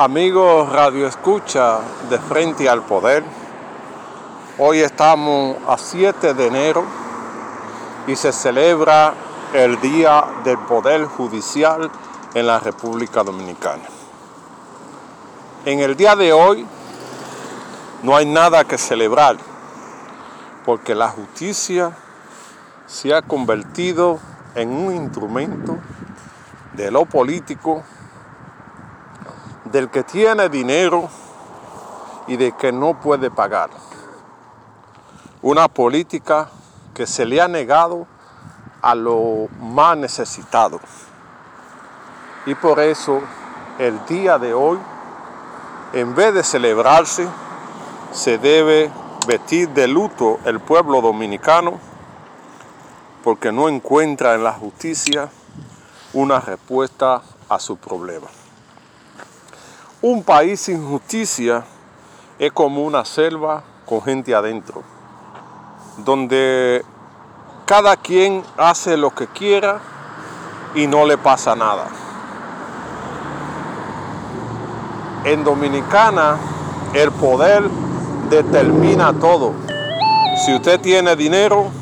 [0.00, 3.24] Amigos Radio Escucha de Frente al Poder,
[4.56, 6.84] hoy estamos a 7 de enero
[8.06, 9.12] y se celebra
[9.52, 11.90] el Día del Poder Judicial
[12.32, 13.82] en la República Dominicana.
[15.64, 16.64] En el día de hoy
[18.04, 19.36] no hay nada que celebrar
[20.64, 21.90] porque la justicia
[22.86, 24.20] se ha convertido
[24.54, 25.76] en un instrumento
[26.74, 27.82] de lo político
[29.70, 31.08] del que tiene dinero
[32.26, 33.70] y de que no puede pagar.
[35.42, 36.48] Una política
[36.94, 38.06] que se le ha negado
[38.82, 40.80] a lo más necesitado.
[42.46, 43.20] Y por eso
[43.78, 44.78] el día de hoy,
[45.92, 47.28] en vez de celebrarse,
[48.12, 48.90] se debe
[49.26, 51.78] vestir de luto el pueblo dominicano
[53.22, 55.28] porque no encuentra en la justicia
[56.14, 58.28] una respuesta a su problema.
[60.00, 61.64] Un país sin justicia
[62.38, 64.84] es como una selva con gente adentro,
[66.04, 66.84] donde
[67.66, 69.80] cada quien hace lo que quiera
[70.76, 71.88] y no le pasa nada.
[75.24, 76.36] En Dominicana
[76.94, 77.68] el poder
[78.30, 79.52] determina todo.
[80.46, 81.72] Si usted tiene dinero,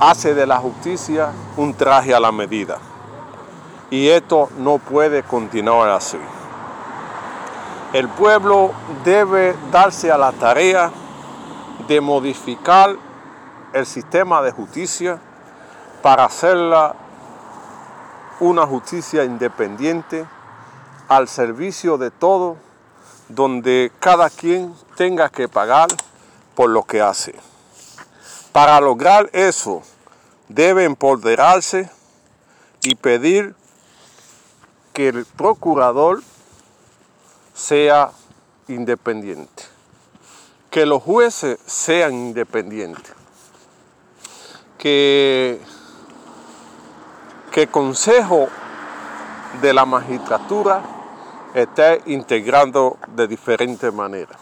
[0.00, 2.76] hace de la justicia un traje a la medida.
[3.88, 6.18] Y esto no puede continuar así.
[7.94, 8.72] El pueblo
[9.04, 10.90] debe darse a la tarea
[11.86, 12.96] de modificar
[13.72, 15.20] el sistema de justicia
[16.02, 16.96] para hacerla
[18.40, 20.26] una justicia independiente
[21.06, 22.56] al servicio de todo,
[23.28, 25.86] donde cada quien tenga que pagar
[26.56, 27.36] por lo que hace.
[28.50, 29.82] Para lograr eso,
[30.48, 31.88] debe empoderarse
[32.82, 33.54] y pedir
[34.92, 36.24] que el procurador
[37.54, 38.10] sea
[38.68, 39.62] independiente,
[40.70, 43.14] que los jueces sean independientes,
[44.76, 45.60] que,
[47.52, 48.48] que el Consejo
[49.62, 50.82] de la Magistratura
[51.54, 54.40] esté integrando de diferentes maneras,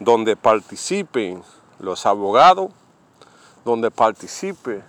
[0.00, 1.42] donde participen
[1.78, 2.70] los abogados,
[3.64, 4.82] donde participen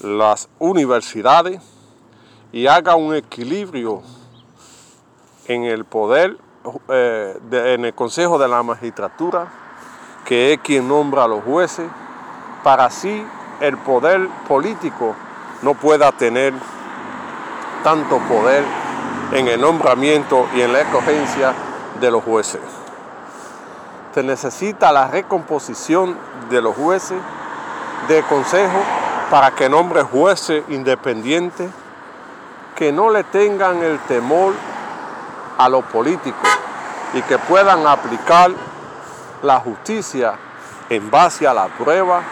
[0.00, 1.60] las universidades
[2.50, 4.02] y haga un equilibrio
[5.48, 6.36] en el poder,
[6.88, 9.48] eh, en el Consejo de la Magistratura,
[10.24, 11.88] que es quien nombra a los jueces,
[12.62, 13.26] para así
[13.60, 15.14] el poder político
[15.62, 16.52] no pueda tener
[17.82, 18.62] tanto poder
[19.32, 21.54] en el nombramiento y en la escogencia
[21.98, 22.60] de los jueces.
[24.14, 26.16] Se necesita la recomposición
[26.50, 27.18] de los jueces,
[28.06, 28.78] del Consejo,
[29.30, 31.70] para que nombre jueces independientes
[32.74, 34.52] que no le tengan el temor
[35.58, 36.48] a los políticos
[37.14, 38.52] y que puedan aplicar
[39.42, 40.34] la justicia
[40.88, 42.22] en base a la prueba,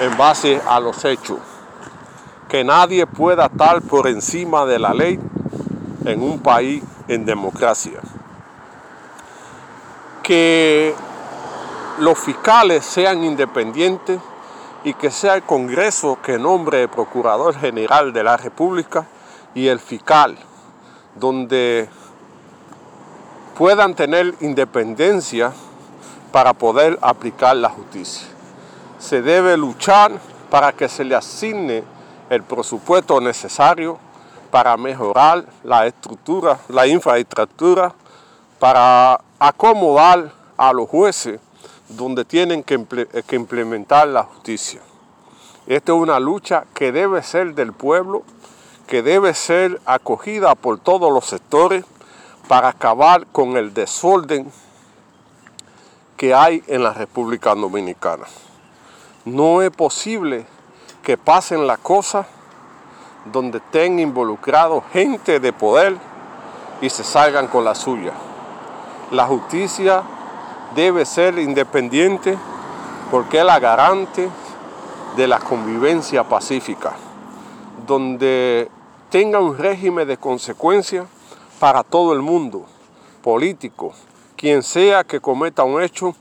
[0.00, 1.38] en base a los hechos.
[2.48, 5.20] Que nadie pueda estar por encima de la ley
[6.04, 8.00] en un país en democracia.
[10.22, 10.94] Que
[11.98, 14.20] los fiscales sean independientes
[14.84, 19.06] y que sea el Congreso que nombre el Procurador General de la República
[19.54, 20.38] y el fiscal,
[21.16, 21.88] donde
[23.56, 25.52] puedan tener independencia
[26.32, 28.26] para poder aplicar la justicia.
[28.98, 30.12] Se debe luchar
[30.50, 31.84] para que se le asigne
[32.28, 33.98] el presupuesto necesario
[34.50, 37.94] para mejorar la estructura, la infraestructura,
[38.58, 41.40] para acomodar a los jueces
[41.88, 42.74] donde tienen que,
[43.34, 44.80] implementar la justicia.
[45.66, 48.22] Esta es una lucha que debe ser del pueblo,
[48.86, 51.84] que debe ser acogida por todos los sectores
[52.50, 54.50] para acabar con el desorden
[56.16, 58.24] que hay en la República Dominicana.
[59.24, 60.44] No es posible
[61.00, 62.26] que pasen las cosas
[63.32, 65.96] donde estén involucrados gente de poder
[66.80, 68.14] y se salgan con la suya.
[69.12, 70.02] La justicia
[70.74, 72.36] debe ser independiente
[73.12, 74.28] porque es la garante
[75.16, 76.94] de la convivencia pacífica,
[77.86, 78.68] donde
[79.08, 81.06] tenga un régimen de consecuencias
[81.60, 82.64] para todo el mundo,
[83.22, 83.92] político,
[84.34, 86.16] quien sea que cometa un hecho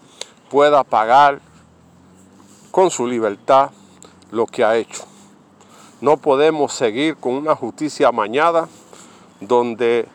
[0.50, 1.40] pueda pagar
[2.72, 3.72] con su libertad
[4.32, 5.06] lo que ha hecho.
[6.02, 8.68] No podemos seguir con una justicia amañada
[9.40, 10.10] donde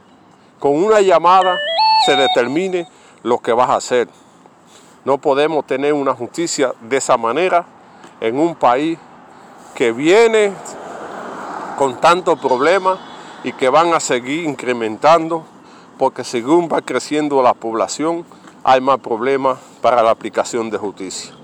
[0.61, 1.59] con una llamada
[2.05, 2.87] se determine
[3.23, 4.09] lo que vas a hacer.
[5.06, 7.65] No podemos tener una justicia de esa manera
[8.21, 8.99] en un país
[9.75, 10.53] que viene
[11.79, 13.13] con tantos problemas
[13.44, 15.44] y que van a seguir incrementando
[15.99, 18.25] porque según va creciendo la población,
[18.64, 21.35] hay más problemas para la aplicación de justicia.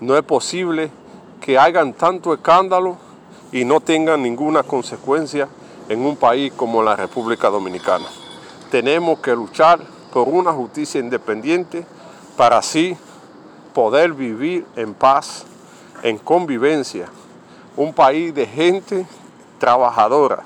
[0.00, 0.90] No es posible
[1.40, 2.98] que hagan tanto escándalo
[3.50, 5.48] y no tengan ninguna consecuencia
[5.88, 8.06] en un país como la República Dominicana.
[8.70, 9.80] Tenemos que luchar
[10.12, 11.84] por una justicia independiente
[12.36, 12.96] para así
[13.72, 15.44] poder vivir en paz,
[16.02, 17.08] en convivencia.
[17.76, 19.06] Un país de gente
[19.58, 20.44] trabajadora,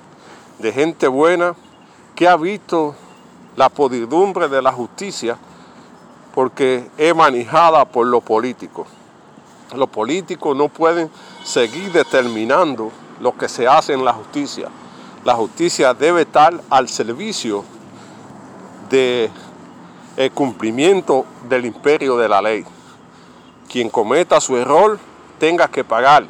[0.58, 1.54] de gente buena
[2.14, 2.94] que ha visto
[3.56, 5.36] la podridumbre de la justicia
[6.34, 8.88] porque es manejada por los políticos.
[9.74, 11.10] Los políticos no pueden
[11.44, 12.90] seguir determinando
[13.20, 14.68] lo que se hace en la justicia.
[15.24, 17.64] La justicia debe estar al servicio
[18.90, 19.30] del
[20.34, 22.64] cumplimiento del imperio de la ley.
[23.68, 24.98] Quien cometa su error
[25.38, 26.26] tenga que pagar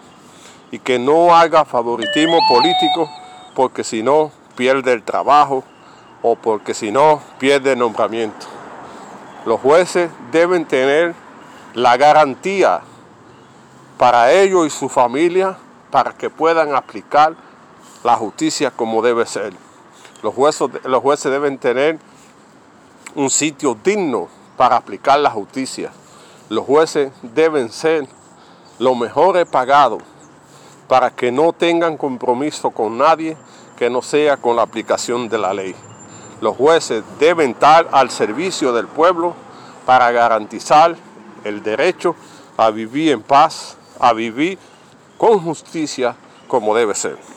[0.70, 3.08] y que no haga favoritismo político
[3.54, 5.64] porque si no pierde el trabajo
[6.22, 8.46] o porque si no pierde el nombramiento.
[9.46, 11.14] Los jueces deben tener
[11.74, 12.80] la garantía
[13.98, 15.56] para ellos y su familia
[15.90, 17.34] para que puedan aplicar
[18.02, 19.52] la justicia como debe ser.
[20.22, 21.98] Los jueces, los jueces deben tener
[23.14, 25.92] un sitio digno para aplicar la justicia.
[26.48, 28.08] Los jueces deben ser
[28.78, 30.02] los mejores pagados
[30.88, 33.36] para que no tengan compromiso con nadie
[33.76, 35.74] que no sea con la aplicación de la ley.
[36.40, 39.34] Los jueces deben estar al servicio del pueblo
[39.86, 40.96] para garantizar
[41.44, 42.14] el derecho
[42.56, 44.58] a vivir en paz, a vivir
[45.18, 46.16] con justicia
[46.48, 47.33] como debe ser.